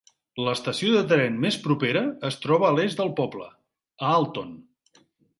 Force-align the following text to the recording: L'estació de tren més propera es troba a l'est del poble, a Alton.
L'estació 0.45 0.87
de 0.93 1.01
tren 1.09 1.35
més 1.43 1.57
propera 1.65 2.01
es 2.29 2.37
troba 2.45 2.67
a 2.69 2.73
l'est 2.77 3.01
del 3.01 3.11
poble, 3.19 3.49
a 4.07 4.15
Alton. 4.21 4.49